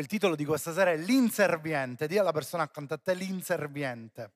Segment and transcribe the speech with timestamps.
[0.00, 2.06] Il titolo di questa sera è L'inserviente.
[2.06, 4.32] Dì alla persona accanto a te l'inserviente.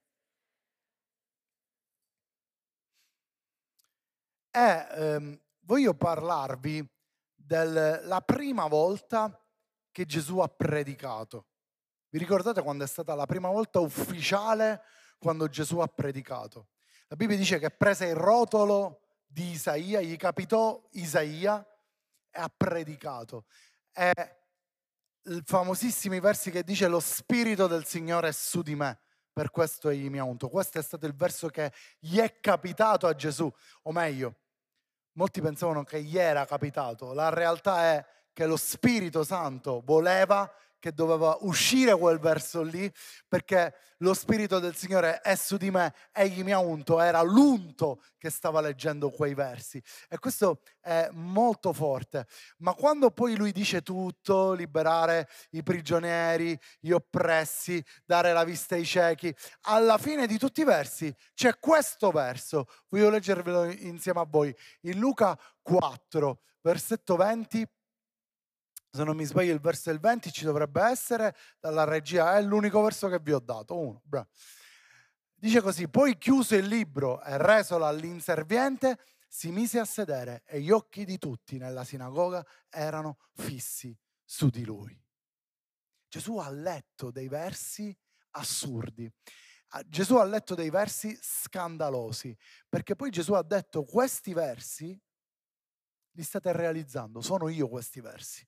[4.49, 6.85] E ehm, voglio parlarvi
[7.35, 9.39] della prima volta
[9.91, 11.45] che Gesù ha predicato.
[12.09, 14.81] Vi ricordate quando è stata la prima volta ufficiale
[15.19, 16.69] quando Gesù ha predicato?
[17.07, 21.65] La Bibbia dice che prese il rotolo di Isaia, gli capitò Isaia
[22.29, 23.45] e ha predicato.
[23.93, 24.40] E
[25.43, 28.99] famosissimi versi che dice lo spirito del Signore è su di me,
[29.31, 30.49] per questo egli mi ha unto.
[30.49, 33.51] Questo è stato il verso che gli è capitato a Gesù,
[33.83, 34.35] o meglio,
[35.13, 40.91] molti pensavano che gli era capitato, la realtà è che lo Spirito Santo voleva che
[40.93, 42.91] doveva uscire quel verso lì
[43.27, 48.01] perché lo Spirito del Signore è su di me, egli mi ha unto, era l'unto
[48.17, 49.81] che stava leggendo quei versi.
[50.09, 52.25] E questo è molto forte.
[52.57, 58.85] Ma quando poi lui dice tutto, liberare i prigionieri, gli oppressi, dare la vista ai
[58.85, 62.65] ciechi, alla fine di tutti i versi c'è questo verso.
[62.89, 64.53] Voglio leggervelo insieme a voi.
[64.81, 67.67] In Luca 4, versetto 20
[68.91, 72.81] se non mi sbaglio il verso del 20 ci dovrebbe essere, dalla regia è l'unico
[72.81, 74.27] verso che vi ho dato, uno, bravo.
[75.33, 80.71] Dice così, poi chiuso il libro e resolo all'inserviente, si mise a sedere e gli
[80.71, 85.01] occhi di tutti nella sinagoga erano fissi su di lui.
[86.09, 87.97] Gesù ha letto dei versi
[88.31, 89.09] assurdi.
[89.87, 95.01] Gesù ha letto dei versi scandalosi, perché poi Gesù ha detto questi versi
[96.11, 98.45] li state realizzando, sono io questi versi.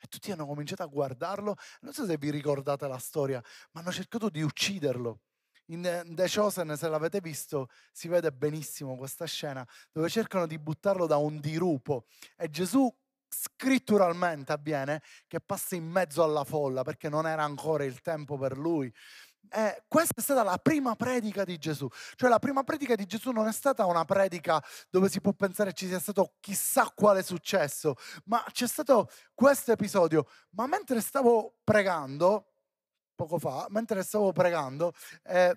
[0.00, 1.56] E tutti hanno cominciato a guardarlo.
[1.80, 5.20] Non so se vi ricordate la storia, ma hanno cercato di ucciderlo.
[5.70, 11.06] In The Chosen, se l'avete visto, si vede benissimo questa scena dove cercano di buttarlo
[11.06, 12.90] da un dirupo e Gesù
[13.30, 18.56] scritturalmente avviene che passa in mezzo alla folla perché non era ancora il tempo per
[18.56, 18.90] lui.
[19.50, 21.88] Eh, questa è stata la prima predica di Gesù.
[22.14, 25.72] Cioè la prima predica di Gesù non è stata una predica dove si può pensare
[25.72, 27.94] ci sia stato chissà quale successo,
[28.24, 30.26] ma c'è stato questo episodio.
[30.50, 32.52] Ma mentre stavo pregando,
[33.14, 34.92] poco fa, mentre stavo pregando,
[35.24, 35.56] eh,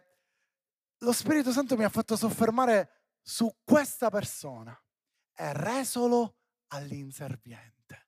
[1.00, 2.90] lo Spirito Santo mi ha fatto soffermare
[3.22, 4.80] su questa persona
[5.34, 6.38] e resolo
[6.68, 8.08] all'inserviente.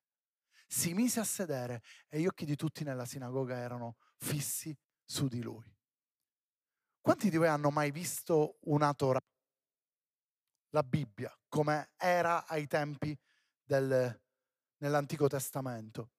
[0.66, 5.42] Si mise a sedere e gli occhi di tutti nella sinagoga erano fissi su di
[5.42, 5.73] lui.
[7.04, 9.20] Quanti di voi hanno mai visto una Torah?
[10.70, 13.14] La Bibbia, come era ai tempi
[13.62, 14.22] del,
[14.78, 16.12] nell'Antico Testamento.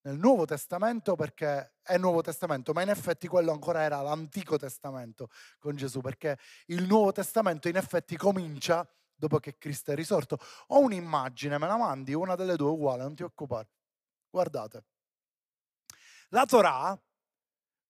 [0.00, 5.28] Nel Nuovo Testamento perché è Nuovo Testamento, ma in effetti quello ancora era l'Antico Testamento
[5.60, 8.84] con Gesù, perché il Nuovo Testamento in effetti comincia
[9.14, 10.38] dopo che Cristo è risorto.
[10.66, 13.68] Ho un'immagine, me la mandi, una delle due uguale, non ti occupare.
[14.30, 14.84] Guardate.
[16.30, 17.00] La Torah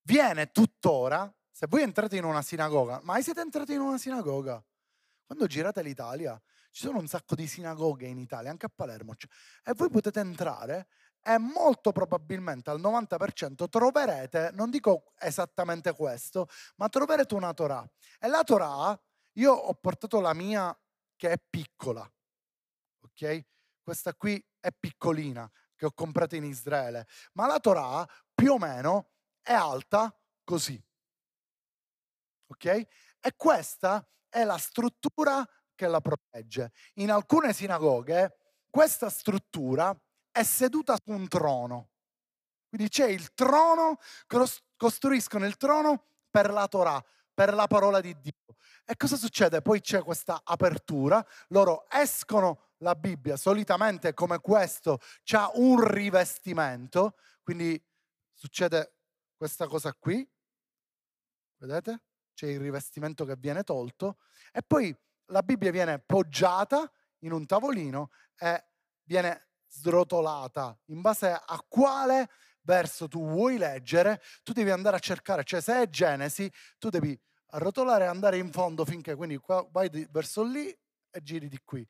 [0.03, 4.61] viene tuttora, se voi entrate in una sinagoga, mai siete entrati in una sinagoga?
[5.25, 6.37] Quando girate l'Italia,
[6.69, 9.15] ci sono un sacco di sinagoghe in Italia, anche a Palermo,
[9.63, 10.89] e voi potete entrare
[11.23, 17.89] e molto probabilmente al 90% troverete, non dico esattamente questo, ma troverete una Torah.
[18.19, 19.01] E la Torah,
[19.37, 20.77] io ho portato la mia
[21.15, 22.05] che è piccola,
[22.99, 23.45] ok?
[23.81, 29.11] Questa qui è piccolina, che ho comprato in Israele, ma la Torah più o meno
[29.41, 30.83] è alta così.
[32.47, 32.65] Ok?
[32.65, 36.71] E questa è la struttura che la protegge.
[36.95, 38.37] In alcune sinagoghe
[38.69, 39.95] questa struttura
[40.31, 41.91] è seduta su un trono.
[42.67, 43.97] Quindi c'è il trono,
[44.75, 47.01] costruiscono il trono per la Torah,
[47.33, 48.55] per la parola di Dio.
[48.85, 49.61] E cosa succede?
[49.61, 57.81] Poi c'è questa apertura, loro escono la Bibbia, solitamente come questo c'ha un rivestimento, quindi
[58.33, 58.95] succede
[59.37, 60.27] questa cosa qui,
[61.57, 62.01] vedete?
[62.35, 64.17] C'è il rivestimento che viene tolto
[64.51, 64.95] e poi
[65.27, 68.65] la Bibbia viene poggiata in un tavolino e
[69.03, 72.29] viene srotolata in base a quale
[72.61, 77.17] verso tu vuoi leggere, tu devi andare a cercare, cioè se è Genesi, tu devi
[77.51, 81.87] arrotolare e andare in fondo finché quindi qua vai verso lì e giri di qui.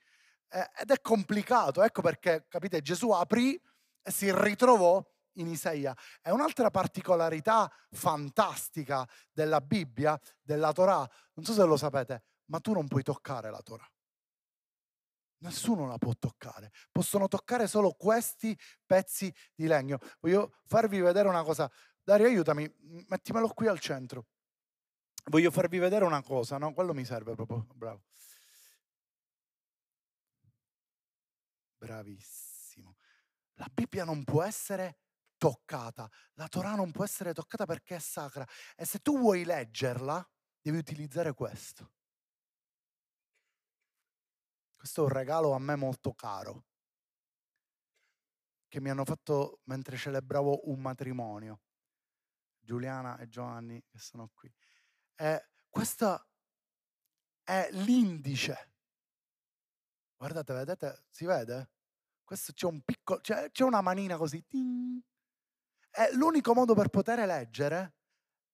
[0.47, 3.59] Ed è complicato, ecco perché, capite, Gesù aprì
[4.01, 5.03] e si ritrovò
[5.35, 5.95] in Isaia.
[6.21, 11.09] È un'altra particolarità fantastica della Bibbia, della Torah.
[11.33, 13.89] Non so se lo sapete, ma tu non puoi toccare la Torah.
[15.37, 19.99] Nessuno la può toccare, possono toccare solo questi pezzi di legno.
[20.19, 21.69] Voglio farvi vedere una cosa.
[22.01, 22.71] Dario, aiutami,
[23.07, 24.25] mettimelo qui al centro.
[25.25, 26.73] Voglio farvi vedere una cosa, no?
[26.73, 28.03] Quello mi serve proprio, bravo.
[31.77, 32.95] Bravissimo.
[33.55, 34.97] La Bibbia non può essere
[35.45, 36.09] toccata.
[36.33, 38.43] La Torah non può essere toccata perché è sacra.
[38.75, 40.27] E se tu vuoi leggerla,
[40.59, 41.93] devi utilizzare questo.
[44.75, 46.65] Questo è un regalo a me molto caro,
[48.67, 51.61] che mi hanno fatto mentre celebravo un matrimonio.
[52.59, 54.51] Giuliana e Giovanni che sono qui.
[55.13, 56.27] E questo
[57.43, 58.73] è l'indice.
[60.17, 61.03] Guardate, vedete?
[61.07, 61.69] Si vede?
[62.23, 64.43] Questo c'è un piccolo, c'è, c'è una manina così.
[64.47, 65.03] Ting.
[65.97, 67.95] E l'unico modo per poter leggere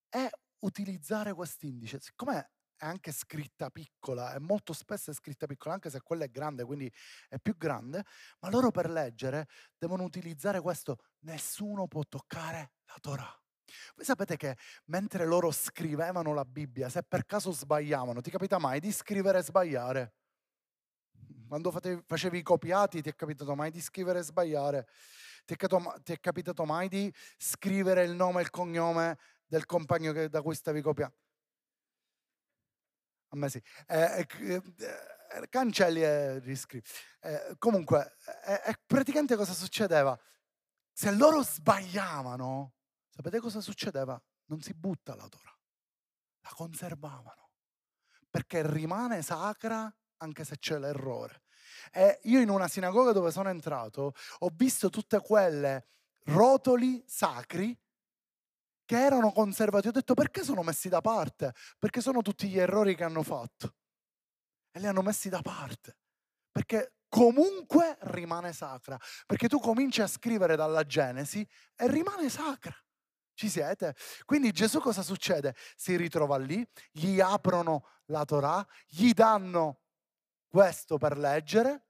[0.09, 0.29] è
[0.59, 1.99] utilizzare quest'indice.
[1.99, 6.29] Siccome è anche scritta piccola e molto spesso è scritta piccola, anche se quella è
[6.29, 6.91] grande, quindi
[7.29, 8.03] è più grande,
[8.41, 10.97] ma loro per leggere devono utilizzare questo.
[11.21, 13.41] Nessuno può toccare la Torah.
[13.95, 18.79] Voi sapete che mentre loro scrivevano la Bibbia, se per caso sbagliavano, ti capita mai
[18.79, 20.13] di scrivere e sbagliare?
[21.47, 24.87] Quando facevi i copiati, ti è capitato mai di scrivere e sbagliare?
[25.45, 25.67] Ti è,
[26.03, 30.41] ti è capitato mai di scrivere il nome e il cognome del compagno che, da
[30.41, 31.15] cui stavi copiando?
[33.29, 33.61] A me sì.
[33.87, 36.85] Eh, eh, eh, cancelli e riscrivi.
[37.21, 40.17] Eh, comunque, eh, praticamente cosa succedeva?
[40.93, 42.73] Se loro sbagliavano,
[43.11, 44.19] Sapete cosa succedeva?
[44.45, 45.55] Non si butta la Torah,
[46.41, 47.51] la conservavano,
[48.29, 51.41] perché rimane sacra anche se c'è l'errore.
[51.91, 55.87] E io in una sinagoga dove sono entrato ho visto tutte quelle
[56.25, 57.77] rotoli sacri
[58.85, 59.87] che erano conservati.
[59.87, 61.53] Ho detto perché sono messi da parte?
[61.79, 63.75] Perché sono tutti gli errori che hanno fatto.
[64.71, 65.97] E li hanno messi da parte.
[66.51, 68.97] Perché comunque rimane sacra.
[69.25, 72.75] Perché tu cominci a scrivere dalla Genesi e rimane sacra.
[73.33, 73.95] Ci siete?
[74.25, 75.55] Quindi Gesù cosa succede?
[75.75, 79.83] Si ritrova lì, gli aprono la Torah, gli danno
[80.51, 81.85] questo per leggere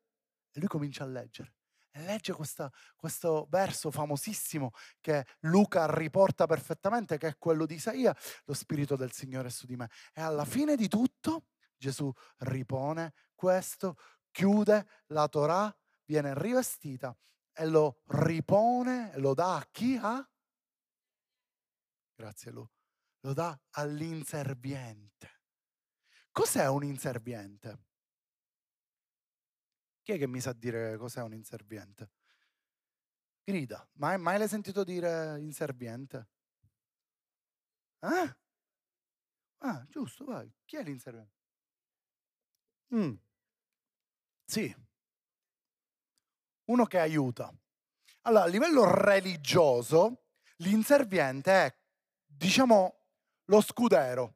[0.51, 1.55] e lui comincia a leggere.
[1.89, 4.71] E legge questa, questo verso famosissimo
[5.01, 8.15] che Luca riporta perfettamente, che è quello di Isaia,
[8.45, 9.89] lo Spirito del Signore è su di me.
[10.13, 13.97] E alla fine di tutto Gesù ripone questo,
[14.29, 15.75] chiude la Torah,
[16.05, 17.17] viene rivestita
[17.51, 19.97] e lo ripone, lo dà a chi?
[19.99, 20.25] A?
[22.21, 22.65] grazie Lu,
[23.21, 25.39] lo dà all'inserviente.
[26.31, 27.87] Cos'è un inserviente?
[30.03, 32.09] Chi è che mi sa dire cos'è un inserviente?
[33.44, 36.27] Grida, mai, mai l'hai sentito dire inserviente?
[38.03, 38.33] Eh?
[39.63, 40.51] Ah, giusto, vai.
[40.65, 41.33] Chi è l'inserviente?
[42.94, 43.15] Mm.
[44.48, 44.75] Sì.
[46.65, 47.53] Uno che aiuta.
[48.24, 50.25] Allora, a livello religioso,
[50.57, 51.75] l'inserviente è
[52.25, 53.06] diciamo,
[53.45, 54.36] lo scudero.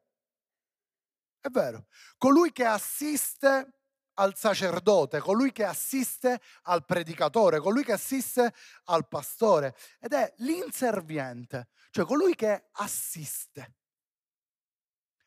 [1.39, 1.85] È vero.
[2.17, 3.74] Colui che assiste
[4.15, 8.53] al sacerdote, colui che assiste al predicatore, colui che assiste
[8.85, 9.75] al pastore.
[9.99, 13.75] Ed è l'inserviente, cioè colui che assiste.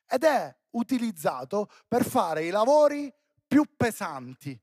[0.07, 3.13] Ed è utilizzato per fare i lavori
[3.47, 4.59] più pesanti,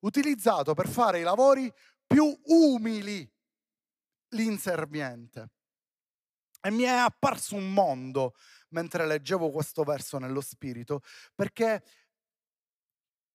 [0.00, 1.72] utilizzato per fare i lavori
[2.06, 3.28] più umili,
[4.30, 5.50] l'inserviente.
[6.60, 8.34] E mi è apparso un mondo
[8.70, 11.02] mentre leggevo questo verso nello spirito,
[11.34, 11.82] perché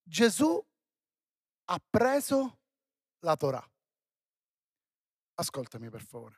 [0.09, 0.59] Gesù
[1.65, 2.59] ha preso
[3.19, 3.71] la Torah.
[5.35, 6.35] Ascoltami per favore.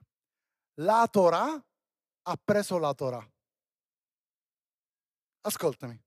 [0.81, 1.65] La Torah
[2.23, 3.25] ha preso la Torah.
[5.43, 5.97] Ascoltami.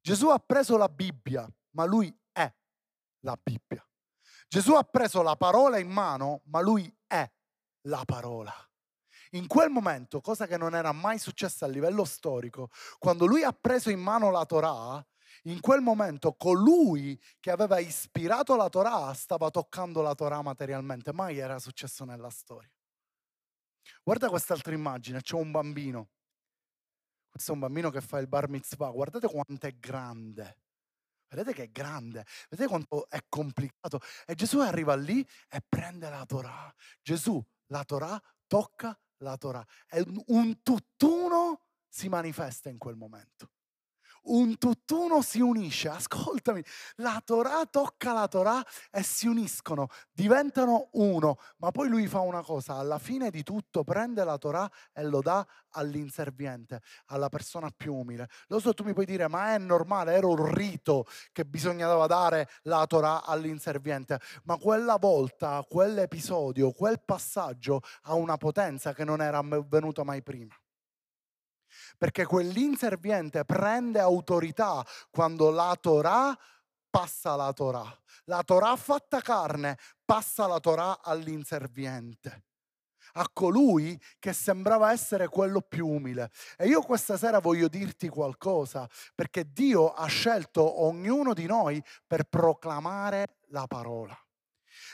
[0.00, 2.54] Gesù ha preso la Bibbia, ma lui è
[3.24, 3.84] la Bibbia.
[4.46, 7.28] Gesù ha preso la parola in mano, ma lui è
[7.88, 8.54] la parola.
[9.30, 13.52] In quel momento, cosa che non era mai successa a livello storico, quando lui ha
[13.52, 15.04] preso in mano la Torah,
[15.46, 21.38] in quel momento colui che aveva ispirato la Torah stava toccando la Torah materialmente, mai
[21.38, 22.70] era successo nella storia.
[24.02, 26.10] Guarda quest'altra immagine, c'è un bambino.
[27.30, 30.60] Questo è un bambino che fa il bar mitzvah, guardate quanto è grande.
[31.28, 34.00] Vedete che è grande, vedete quanto è complicato.
[34.24, 36.72] E Gesù arriva lì e prende la Torah.
[37.02, 39.64] Gesù, la Torah, tocca la Torah.
[39.88, 43.50] E un tutt'uno si manifesta in quel momento.
[44.28, 46.60] Un tutt'uno si unisce, ascoltami,
[46.96, 52.42] la Torah tocca la Torah e si uniscono, diventano uno, ma poi lui fa una
[52.42, 57.94] cosa, alla fine di tutto prende la Torah e lo dà all'inserviente, alla persona più
[57.94, 58.28] umile.
[58.48, 62.48] Lo so, tu mi puoi dire, ma è normale, era un rito che bisognava dare
[62.62, 69.40] la Torah all'inserviente, ma quella volta, quell'episodio, quel passaggio ha una potenza che non era
[69.68, 70.54] venuta mai prima
[71.96, 76.36] perché quell'inserviente prende autorità quando la Torah
[76.88, 78.00] passa la Torah.
[78.24, 82.44] La Torah fatta carne passa la Torah all'inserviente.
[83.18, 86.30] a colui che sembrava essere quello più umile.
[86.58, 92.24] E io questa sera voglio dirti qualcosa, perché Dio ha scelto ognuno di noi per
[92.24, 94.25] proclamare la parola.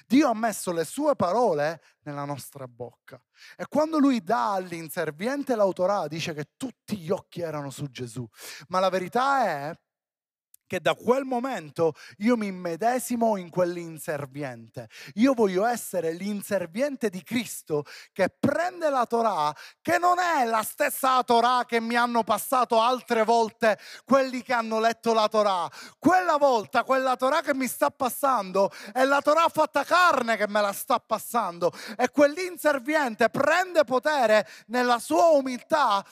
[0.07, 3.23] Dio ha messo le sue parole nella nostra bocca.
[3.57, 8.27] E quando lui dà all'inserviente l'autorità, dice che tutti gli occhi erano su Gesù.
[8.69, 9.81] Ma la verità è
[10.73, 14.89] che da quel momento io mi immedesimo in quell'inserviente.
[15.17, 21.23] Io voglio essere l'inserviente di Cristo che prende la Torah, che non è la stessa
[21.25, 25.71] Torah che mi hanno passato altre volte quelli che hanno letto la Torah.
[25.99, 30.63] Quella volta, quella Torah che mi sta passando è la Torah fatta carne che me
[30.63, 31.71] la sta passando.
[31.99, 36.03] E quell'inserviente prende potere nella sua umiltà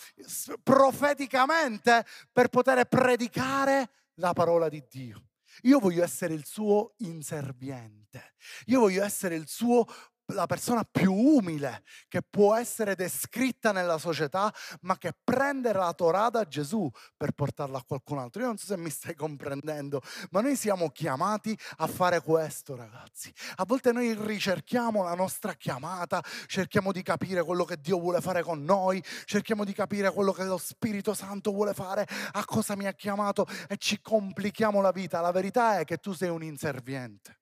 [0.63, 3.89] profeticamente per poter predicare
[4.21, 5.31] la parola di Dio.
[5.63, 8.35] Io voglio essere il suo inserviente.
[8.67, 9.87] Io voglio essere il suo
[10.33, 16.31] la persona più umile che può essere descritta nella società, ma che prende la Torah
[16.31, 18.41] da Gesù per portarla a qualcun altro.
[18.43, 23.33] Io non so se mi stai comprendendo, ma noi siamo chiamati a fare questo, ragazzi.
[23.57, 28.43] A volte noi ricerchiamo la nostra chiamata, cerchiamo di capire quello che Dio vuole fare
[28.43, 32.87] con noi, cerchiamo di capire quello che lo Spirito Santo vuole fare, a cosa mi
[32.87, 35.21] ha chiamato e ci complichiamo la vita.
[35.21, 37.40] La verità è che tu sei un inserviente.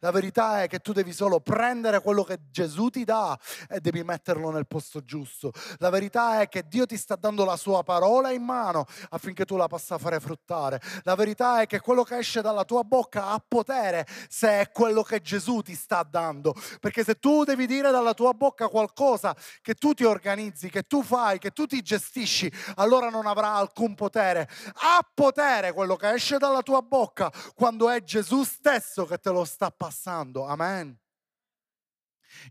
[0.00, 4.02] La verità è che tu devi solo prendere quello che Gesù ti dà e devi
[4.02, 5.52] metterlo nel posto giusto.
[5.78, 9.56] La verità è che Dio ti sta dando la sua parola in mano affinché tu
[9.56, 10.80] la possa fare fruttare.
[11.02, 15.02] La verità è che quello che esce dalla tua bocca ha potere se è quello
[15.02, 16.54] che Gesù ti sta dando.
[16.80, 21.02] Perché se tu devi dire dalla tua bocca qualcosa che tu ti organizzi, che tu
[21.02, 24.48] fai, che tu ti gestisci, allora non avrà alcun potere.
[24.74, 29.44] Ha potere quello che esce dalla tua bocca quando è Gesù stesso che te lo
[29.44, 30.44] sta sta passando.
[30.44, 30.98] Amen.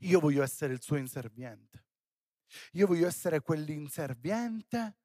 [0.02, 1.84] Io voglio essere il suo inserviente.
[2.74, 4.98] Io voglio essere quell'inserviente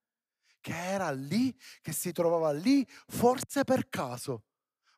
[0.60, 4.44] che era lì, che si trovava lì, forse per caso,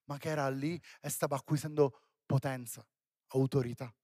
[0.05, 2.87] ma che era lì e stava acquisendo potenza,
[3.29, 3.95] autorità,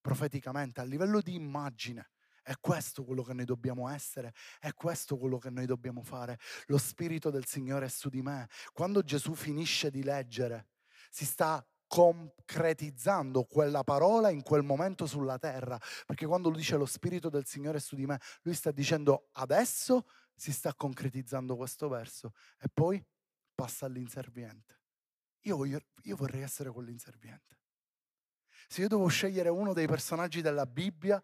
[0.00, 2.10] profeticamente, a livello di immagine.
[2.42, 6.40] È questo quello che noi dobbiamo essere, è questo quello che noi dobbiamo fare.
[6.66, 8.48] Lo Spirito del Signore è su di me.
[8.72, 10.70] Quando Gesù finisce di leggere,
[11.08, 15.78] si sta concretizzando quella parola in quel momento sulla terra.
[16.06, 19.28] Perché quando lui dice lo Spirito del Signore è su di me, lui sta dicendo
[19.32, 23.04] adesso si sta concretizzando questo verso e poi
[23.54, 24.80] passa all'inserviente.
[25.42, 27.58] Io, voglio, io vorrei essere quell'inserviente.
[28.68, 31.22] Se io devo scegliere uno dei personaggi della Bibbia,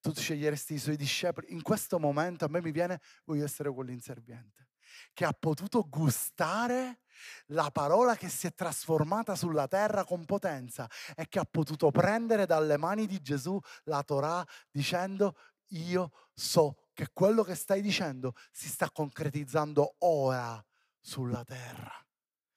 [0.00, 1.50] tu sceglieresti i suoi discepoli.
[1.50, 4.68] In questo momento a me mi viene, voglio essere quell'inserviente
[5.12, 7.00] che ha potuto gustare
[7.46, 12.46] la parola che si è trasformata sulla terra con potenza e che ha potuto prendere
[12.46, 15.36] dalle mani di Gesù la Torah dicendo
[15.68, 20.64] io so che quello che stai dicendo si sta concretizzando ora
[21.00, 21.92] sulla terra.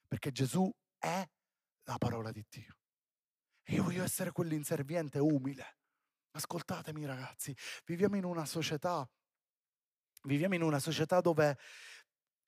[0.08, 1.28] Perché Gesù è
[1.84, 2.78] la parola di Dio.
[3.64, 5.78] E io voglio essere quell'inserviente umile.
[6.32, 9.10] Ascoltatemi ragazzi, viviamo in una società,
[10.24, 11.58] viviamo in una società dove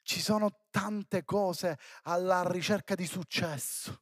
[0.01, 4.01] ci sono tante cose alla ricerca di successo.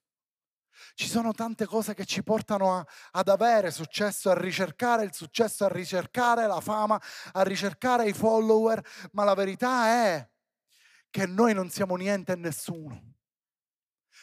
[0.93, 5.65] Ci sono tante cose che ci portano a, ad avere successo, a ricercare il successo,
[5.65, 7.01] a ricercare la fama,
[7.33, 10.29] a ricercare i follower, ma la verità è
[11.09, 13.15] che noi non siamo niente e nessuno.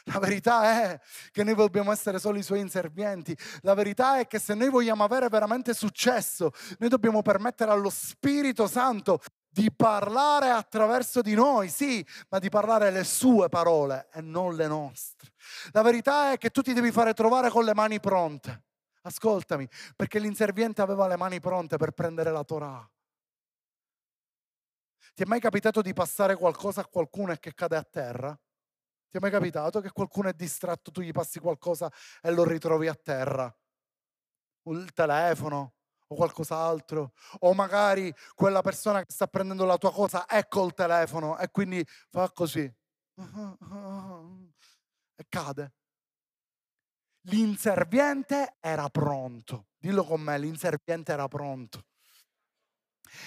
[0.09, 1.01] La verità è
[1.31, 3.37] che noi dobbiamo essere solo i suoi inservienti.
[3.63, 8.67] La verità è che se noi vogliamo avere veramente successo, noi dobbiamo permettere allo Spirito
[8.67, 9.21] Santo
[9.55, 14.67] di parlare attraverso di noi, sì, ma di parlare le sue parole e non le
[14.67, 15.31] nostre.
[15.71, 18.65] La verità è che tu ti devi fare trovare con le mani pronte.
[19.03, 22.91] Ascoltami, perché l'inserviente aveva le mani pronte per prendere la Torah.
[25.15, 28.37] Ti è mai capitato di passare qualcosa a qualcuno e che cade a terra?
[29.09, 31.89] Ti è mai capitato che qualcuno è distratto, tu gli passi qualcosa
[32.21, 33.55] e lo ritrovi a terra?
[34.65, 35.75] Il telefono,
[36.15, 41.37] o qualcos'altro, o magari quella persona che sta prendendo la tua cosa è col telefono
[41.39, 42.73] e quindi fa così
[45.17, 45.73] e cade.
[47.27, 51.87] L'inserviente era pronto, dillo con me, l'inserviente era pronto.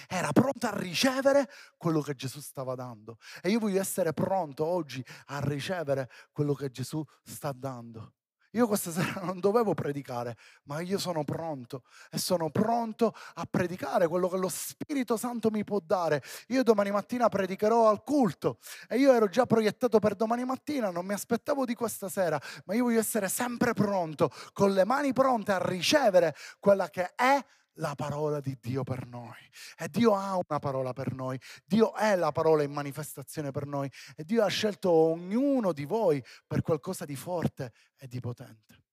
[0.07, 3.17] Era pronto a ricevere quello che Gesù stava dando.
[3.41, 8.13] E io voglio essere pronto oggi a ricevere quello che Gesù sta dando.
[8.51, 14.07] Io questa sera non dovevo predicare, ma io sono pronto e sono pronto a predicare
[14.07, 16.21] quello che lo Spirito Santo mi può dare.
[16.47, 21.05] Io domani mattina predicherò al culto e io ero già proiettato per domani mattina, non
[21.05, 25.51] mi aspettavo di questa sera, ma io voglio essere sempre pronto, con le mani pronte
[25.51, 27.43] a ricevere quella che è
[27.77, 29.37] la parola di Dio per noi.
[29.77, 31.39] E Dio ha una parola per noi.
[31.65, 33.89] Dio è la parola in manifestazione per noi.
[34.15, 38.83] E Dio ha scelto ognuno di voi per qualcosa di forte e di potente.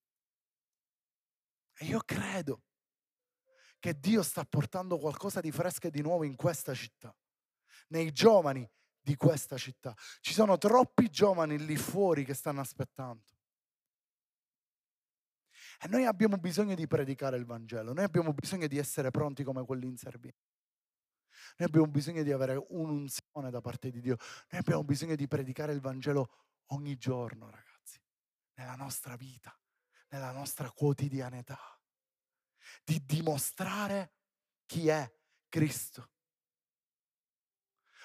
[1.76, 2.62] E io credo
[3.78, 7.14] che Dio sta portando qualcosa di fresco e di nuovo in questa città,
[7.88, 8.66] nei giovani
[8.98, 9.94] di questa città.
[10.20, 13.22] Ci sono troppi giovani lì fuori che stanno aspettando.
[15.84, 19.66] E noi abbiamo bisogno di predicare il Vangelo, noi abbiamo bisogno di essere pronti come
[19.66, 20.32] quelli in Serbia.
[21.58, 24.16] Noi abbiamo bisogno di avere un'unzione da parte di Dio.
[24.48, 28.00] Noi abbiamo bisogno di predicare il Vangelo ogni giorno, ragazzi,
[28.54, 29.54] nella nostra vita,
[30.08, 31.60] nella nostra quotidianità.
[32.82, 34.14] Di dimostrare
[34.64, 35.06] chi è
[35.50, 36.12] Cristo.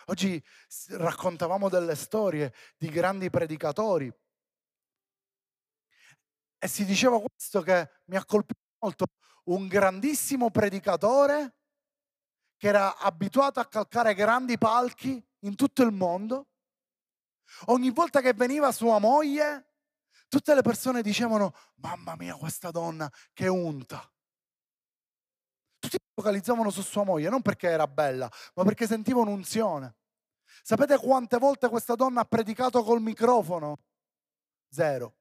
[0.07, 0.43] Oggi
[0.89, 4.13] raccontavamo delle storie di grandi predicatori
[6.59, 9.05] e si diceva questo che mi ha colpito molto,
[9.45, 11.55] un grandissimo predicatore
[12.57, 16.49] che era abituato a calcare grandi palchi in tutto il mondo.
[17.67, 19.75] Ogni volta che veniva sua moglie,
[20.27, 24.07] tutte le persone dicevano, mamma mia, questa donna che unta.
[25.79, 29.95] Tutti focalizzavano su sua moglie, non perché era bella, ma perché sentivano unzione.
[30.61, 33.79] Sapete quante volte questa donna ha predicato col microfono?
[34.69, 35.18] Zero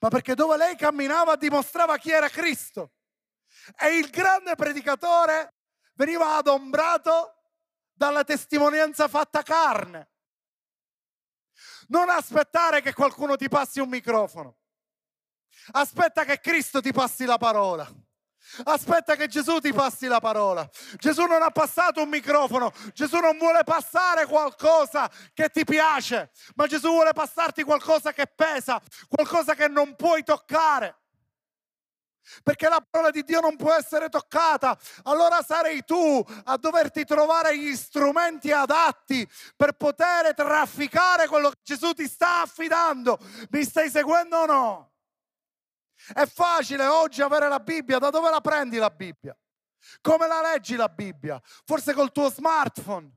[0.00, 2.92] ma perché dove lei camminava dimostrava chi era Cristo.
[3.78, 5.54] E il grande predicatore
[5.94, 7.34] veniva adombrato
[7.92, 10.10] dalla testimonianza fatta carne.
[11.88, 14.58] Non aspettare che qualcuno ti passi un microfono.
[15.72, 17.88] Aspetta che Cristo ti passi la parola.
[18.64, 20.68] Aspetta che Gesù ti passi la parola.
[20.96, 26.66] Gesù non ha passato un microfono, Gesù non vuole passare qualcosa che ti piace, ma
[26.66, 30.98] Gesù vuole passarti qualcosa che pesa, qualcosa che non puoi toccare.
[32.42, 37.58] Perché la parola di Dio non può essere toccata, allora sarei tu a doverti trovare
[37.58, 43.18] gli strumenti adatti per poter trafficare quello che Gesù ti sta affidando.
[43.50, 44.93] Mi stai seguendo o no?
[46.12, 49.36] È facile oggi avere la Bibbia, da dove la prendi la Bibbia?
[50.00, 51.40] Come la leggi la Bibbia?
[51.42, 53.10] Forse col tuo smartphone,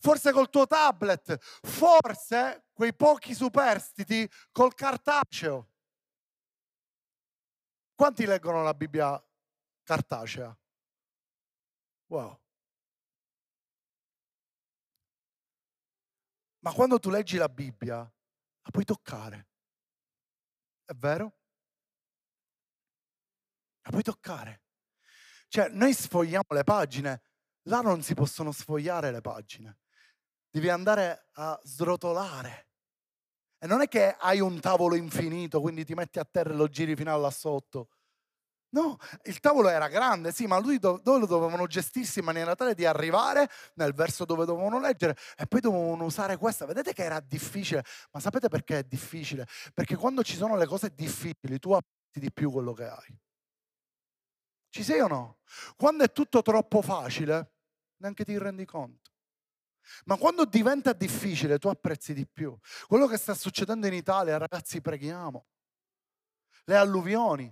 [0.00, 5.70] forse col tuo tablet, forse quei pochi superstiti col cartaceo.
[7.94, 9.22] Quanti leggono la Bibbia
[9.82, 10.56] cartacea?
[12.08, 12.40] Wow.
[16.60, 19.48] Ma quando tu leggi la Bibbia, la puoi toccare.
[20.84, 21.35] È vero?
[23.86, 24.62] La puoi toccare.
[25.48, 27.22] Cioè, noi sfogliamo le pagine,
[27.62, 29.78] là non si possono sfogliare le pagine.
[30.50, 32.68] Devi andare a srotolare.
[33.58, 36.68] E non è che hai un tavolo infinito, quindi ti metti a terra e lo
[36.68, 37.90] giri fino a là sotto.
[38.70, 42.74] No, il tavolo era grande, sì, ma lui dove lo dovevano gestirsi in maniera tale
[42.74, 46.66] di arrivare nel verso dove dovevano leggere e poi dovevano usare questa.
[46.66, 49.46] Vedete che era difficile, ma sapete perché è difficile?
[49.72, 53.18] Perché quando ci sono le cose difficili tu apprezzi di più quello che hai.
[54.76, 55.38] Ci sei o no?
[55.74, 57.52] Quando è tutto troppo facile,
[57.96, 59.10] neanche ti rendi conto.
[60.04, 62.54] Ma quando diventa difficile, tu apprezzi di più.
[62.86, 65.46] Quello che sta succedendo in Italia, ragazzi, preghiamo.
[66.64, 67.50] Le alluvioni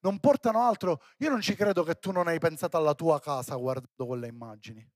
[0.00, 1.00] non portano altro.
[1.20, 4.86] Io non ci credo che tu non hai pensato alla tua casa guardando quelle immagini.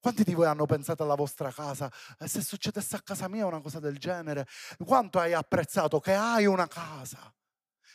[0.00, 1.90] Quanti di voi hanno pensato alla vostra casa?
[2.18, 4.46] E se succedesse a casa mia una cosa del genere,
[4.84, 7.34] quanto hai apprezzato che hai una casa,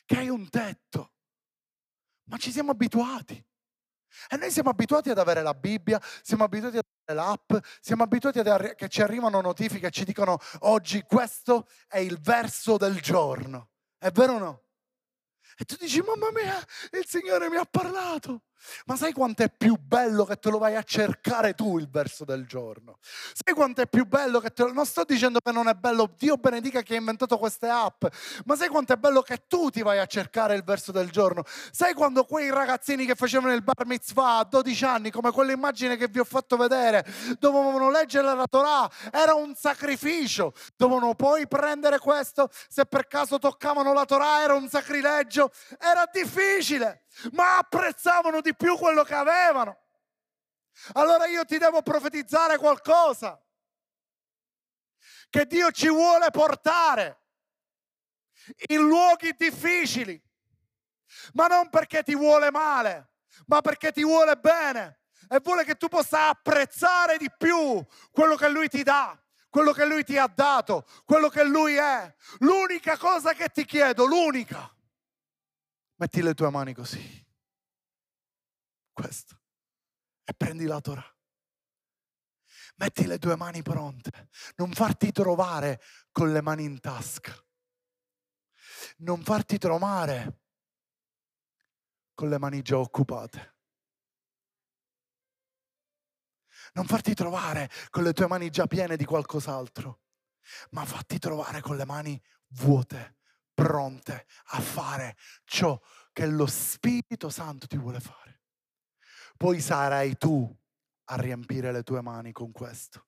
[0.06, 1.14] che hai un tetto?
[2.30, 3.44] Ma ci siamo abituati.
[4.28, 8.40] E noi siamo abituati ad avere la Bibbia, siamo abituati ad avere l'app, siamo abituati
[8.40, 13.70] a che ci arrivano notifiche e ci dicono oggi questo è il verso del giorno.
[13.98, 14.64] È vero o no?
[15.58, 16.58] E tu dici, mamma mia,
[16.92, 18.44] il Signore mi ha parlato.
[18.86, 22.26] Ma sai quanto è più bello che te lo vai a cercare tu il verso
[22.26, 22.98] del giorno?
[23.02, 24.74] Sai quanto è più bello che te lo...
[24.74, 28.06] Non sto dicendo che non è bello, Dio benedica chi ha inventato queste app,
[28.46, 31.44] ma sai quanto è bello che tu ti vai a cercare il verso del giorno?
[31.72, 36.08] Sai quando quei ragazzini che facevano il bar mitzvah a 12 anni, come quell'immagine che
[36.08, 37.06] vi ho fatto vedere,
[37.40, 43.94] dovevano leggere la Torah, era un sacrificio, dovevano poi prendere questo, se per caso toccavano
[43.94, 49.78] la Torah era un sacrilegio, era difficile ma apprezzavano di più quello che avevano.
[50.94, 53.42] Allora io ti devo profetizzare qualcosa
[55.30, 57.22] che Dio ci vuole portare
[58.68, 60.22] in luoghi difficili,
[61.34, 63.12] ma non perché ti vuole male,
[63.48, 68.50] ma perché ti vuole bene e vuole che tu possa apprezzare di più quello che
[68.50, 72.16] Lui ti dà, quello che Lui ti ha dato, quello che Lui è.
[72.40, 74.74] L'unica cosa che ti chiedo, l'unica
[76.00, 77.28] Metti le tue mani così.
[78.94, 79.42] Questo.
[80.24, 81.18] E prendi la Torah.
[82.78, 84.30] Metti le tue mani pronte.
[84.56, 85.82] Non farti trovare
[86.12, 87.34] con le mani in tasca.
[89.00, 90.40] Non farti trovare
[92.14, 93.58] con le mani già occupate.
[96.76, 100.02] Non farti trovare con le tue mani già piene di qualcos'altro,
[100.72, 103.19] ma fatti trovare con le mani vuote,
[103.60, 105.78] pronte a fare ciò
[106.14, 108.44] che lo Spirito Santo ti vuole fare.
[109.36, 110.58] Poi sarai tu
[111.06, 113.08] a riempire le tue mani con questo.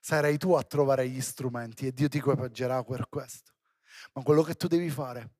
[0.00, 3.54] Sarai tu a trovare gli strumenti e Dio ti equipaggerà per questo.
[4.12, 5.34] Ma quello che tu devi fare,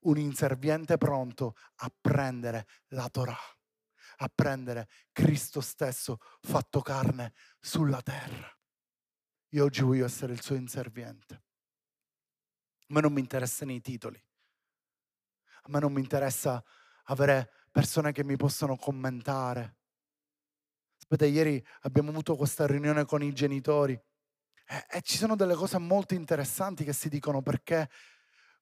[0.00, 3.38] un inserviente pronto a prendere la Torah,
[4.16, 8.52] a prendere Cristo stesso fatto carne sulla terra.
[9.50, 11.44] Io oggi voglio essere il suo inserviente.
[12.90, 14.20] A me non mi interessano i titoli.
[15.62, 16.62] A me non mi interessa
[17.04, 19.76] avere persone che mi possono commentare.
[20.98, 25.78] Aspetta, ieri abbiamo avuto questa riunione con i genitori e, e ci sono delle cose
[25.78, 27.88] molto interessanti che si dicono perché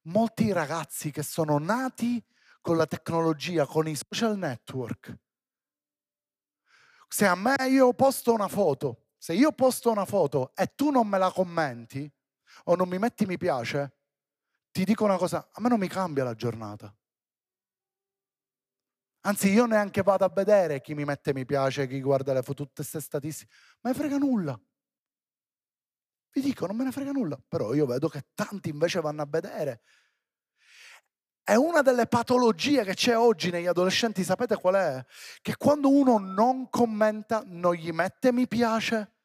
[0.03, 2.23] molti ragazzi che sono nati
[2.61, 5.17] con la tecnologia, con i social network,
[7.07, 11.07] se a me io posto una foto, se io posto una foto e tu non
[11.07, 12.09] me la commenti
[12.65, 13.98] o non mi metti mi piace,
[14.79, 16.95] ti dico una cosa, a me non mi cambia la giornata.
[19.23, 22.63] Anzi, io neanche vado a vedere chi mi mette mi piace, chi guarda le foto,
[22.63, 23.53] tutte queste statistiche.
[23.81, 24.57] Ma ne frega nulla.
[26.31, 27.37] Vi dico, non me ne frega nulla.
[27.45, 29.81] Però io vedo che tanti invece vanno a vedere.
[31.43, 35.05] È una delle patologie che c'è oggi negli adolescenti, sapete qual è?
[35.41, 39.15] Che quando uno non commenta, non gli mette mi piace,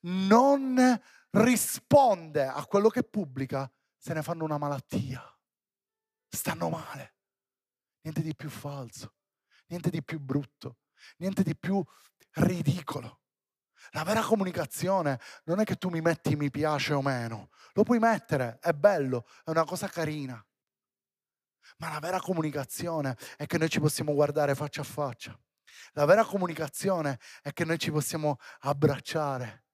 [0.00, 5.22] non risponde a quello che pubblica, se ne fanno una malattia.
[6.28, 7.14] Stanno male.
[8.02, 9.16] Niente di più falso
[9.68, 10.78] niente di più brutto,
[11.18, 11.82] niente di più
[12.32, 13.20] ridicolo.
[13.90, 17.98] La vera comunicazione non è che tu mi metti mi piace o meno, lo puoi
[17.98, 20.44] mettere, è bello, è una cosa carina.
[21.78, 25.38] Ma la vera comunicazione è che noi ci possiamo guardare faccia a faccia.
[25.92, 29.65] La vera comunicazione è che noi ci possiamo abbracciare.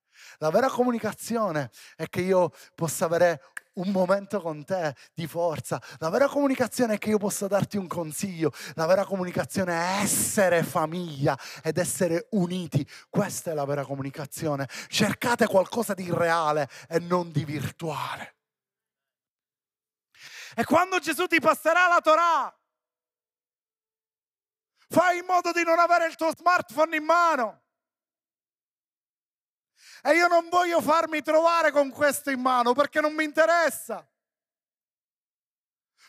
[0.43, 5.81] La vera comunicazione è che io possa avere un momento con te di forza.
[5.99, 8.51] La vera comunicazione è che io possa darti un consiglio.
[8.75, 12.85] La vera comunicazione è essere famiglia ed essere uniti.
[13.09, 14.69] Questa è la vera comunicazione.
[14.89, 18.35] Cercate qualcosa di reale e non di virtuale.
[20.57, 22.59] E quando Gesù ti passerà la Torah,
[24.89, 27.61] fai in modo di non avere il tuo smartphone in mano.
[30.03, 34.05] E io non voglio farmi trovare con questo in mano perché non mi interessa.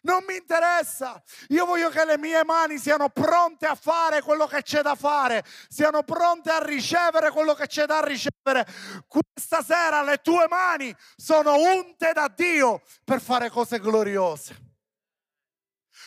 [0.01, 1.21] Non mi interessa.
[1.49, 5.45] Io voglio che le mie mani siano pronte a fare quello che c'è da fare,
[5.69, 8.65] siano pronte a ricevere quello che c'è da ricevere.
[9.08, 14.71] Questa sera le tue mani sono unte da Dio per fare cose gloriose.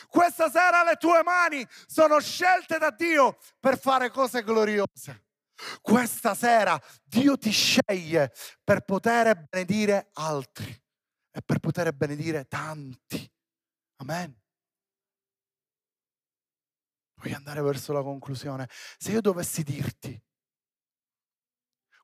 [0.09, 5.26] Questa sera le tue mani sono scelte da Dio per fare cose gloriose.
[5.81, 10.69] Questa sera Dio ti sceglie per poter benedire altri
[11.31, 13.31] e per poter benedire tanti.
[13.97, 14.38] Amen.
[17.14, 18.69] Voglio andare verso la conclusione.
[18.99, 20.23] Se io dovessi dirti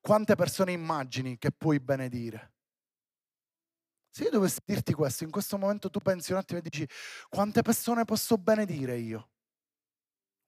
[0.00, 2.54] quante persone immagini che puoi benedire,
[4.10, 6.86] se io dovessi dirti questo, in questo momento tu pensi un attimo e dici
[7.28, 9.30] quante persone posso benedire io?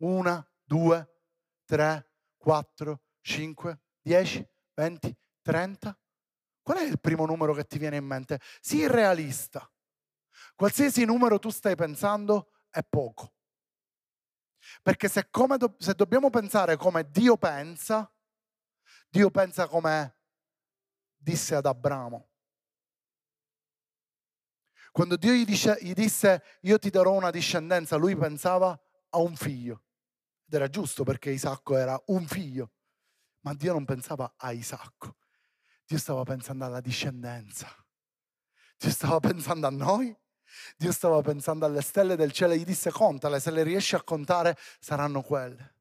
[0.03, 1.21] Una, due,
[1.65, 2.14] tre,
[2.45, 5.99] 4, 5, 10, 20, 30?
[6.61, 8.39] Qual è il primo numero che ti viene in mente?
[8.61, 9.67] Sii realista.
[10.55, 13.33] Qualsiasi numero tu stai pensando è poco.
[14.83, 18.13] Perché se, do, se dobbiamo pensare come Dio pensa,
[19.09, 20.19] Dio pensa come
[21.17, 22.29] disse ad Abramo.
[24.93, 28.79] Quando Dio gli, dice, gli disse io ti darò una discendenza, lui pensava
[29.09, 29.85] a un figlio.
[30.47, 32.73] Ed era giusto perché Isacco era un figlio.
[33.41, 35.17] Ma Dio non pensava a Isacco.
[35.87, 37.69] Dio stava pensando alla discendenza.
[38.77, 40.17] Dio stava pensando a noi.
[40.77, 44.03] Dio stava pensando alle stelle del cielo e gli disse contale, se le riesci a
[44.03, 45.75] contare saranno quelle.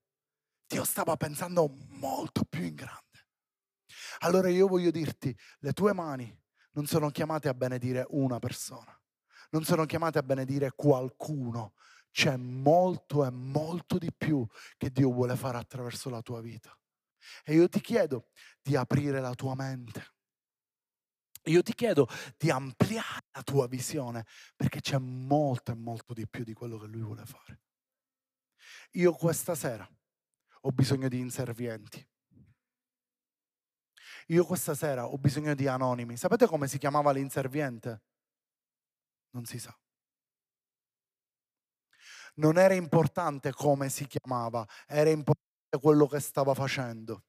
[0.66, 3.02] Dio stava pensando molto più in grande.
[4.20, 6.36] Allora io voglio dirti, le tue mani
[6.72, 9.00] non sono chiamate a benedire una persona,
[9.52, 11.74] non sono chiamate a benedire qualcuno,
[12.14, 14.46] c'è molto e molto di più
[14.78, 16.78] che Dio vuole fare attraverso la tua vita.
[17.44, 18.30] E io ti chiedo
[18.62, 20.12] di aprire la tua mente,
[21.48, 26.46] Io ti chiedo di ampliare la tua visione perché c'è molto e molto di più
[26.46, 27.60] di quello che lui vuole fare.
[28.92, 29.86] Io questa sera
[30.62, 32.08] ho bisogno di inservienti.
[34.28, 36.16] Io questa sera ho bisogno di anonimi.
[36.16, 38.04] Sapete come si chiamava l'inserviente?
[39.32, 39.78] Non si sa.
[42.36, 47.24] Non era importante come si chiamava, era importante quello che stava facendo.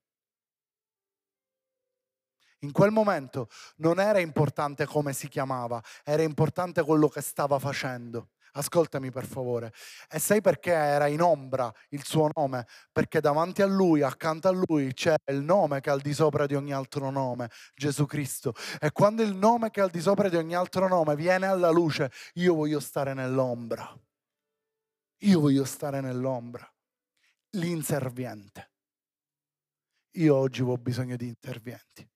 [2.60, 8.30] In quel momento non era importante come si chiamava, era importante quello che stava facendo.
[8.56, 9.72] Ascoltami per favore.
[10.08, 12.66] E sai perché era in ombra il suo nome?
[12.92, 16.46] Perché davanti a lui, accanto a lui, c'è il nome che è al di sopra
[16.46, 18.54] di ogni altro nome, Gesù Cristo.
[18.80, 21.70] E quando il nome che è al di sopra di ogni altro nome viene alla
[21.70, 23.92] luce, io voglio stare nell'ombra.
[25.24, 26.70] Io voglio stare nell'ombra.
[27.56, 28.72] L'inserviente.
[30.16, 32.06] Io oggi ho bisogno di interventi.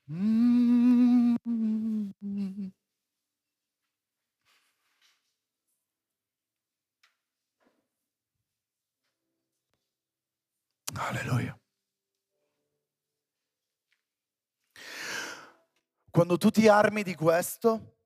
[0.09, 1.37] Mm-hmm.
[10.99, 11.57] Alleluia.
[16.09, 17.99] Quando tu ti armi di questo,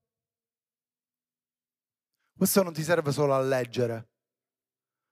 [2.35, 4.09] questo non ti serve solo a leggere,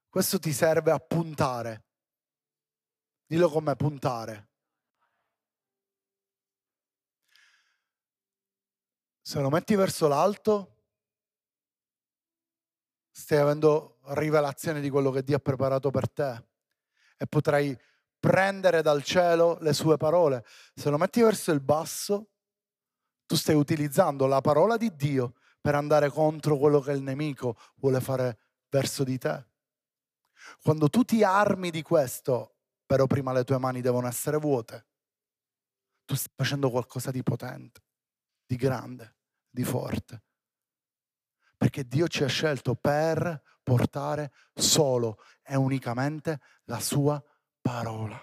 [0.09, 1.85] questo ti serve a puntare.
[3.25, 4.49] Dillo come puntare.
[9.21, 10.83] Se lo metti verso l'alto,
[13.11, 16.48] stai avendo rivelazione di quello che Dio ha preparato per te
[17.21, 17.77] e potrai
[18.17, 20.45] prendere dal cielo le sue parole.
[20.73, 22.29] Se lo metti verso il basso,
[23.25, 27.99] tu stai utilizzando la parola di Dio per andare contro quello che il nemico vuole
[27.99, 29.47] fare verso di te.
[30.61, 32.55] Quando tu ti armi di questo,
[32.85, 34.87] però prima le tue mani devono essere vuote,
[36.05, 37.81] tu stai facendo qualcosa di potente,
[38.45, 39.17] di grande,
[39.49, 40.23] di forte.
[41.59, 47.21] Perché Dio ci ha scelto per portare solo e unicamente la sua
[47.59, 48.17] parola.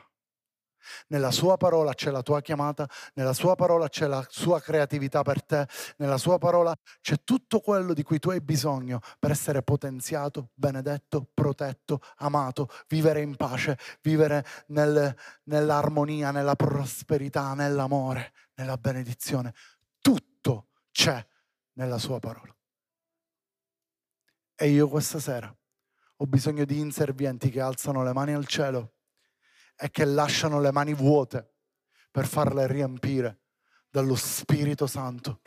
[1.08, 5.44] Nella sua parola c'è la tua chiamata, nella sua parola c'è la sua creatività per
[5.44, 5.68] te,
[5.98, 11.28] nella sua parola c'è tutto quello di cui tu hai bisogno per essere potenziato, benedetto,
[11.34, 19.52] protetto, amato, vivere in pace, vivere nel, nell'armonia, nella prosperità, nell'amore, nella benedizione.
[20.00, 21.22] Tutto c'è
[21.74, 22.56] nella sua parola.
[24.58, 25.54] E io questa sera
[26.18, 28.94] ho bisogno di inservienti che alzano le mani al cielo
[29.76, 31.56] e che lasciano le mani vuote
[32.10, 33.42] per farle riempire
[33.90, 35.42] dallo Spirito Santo.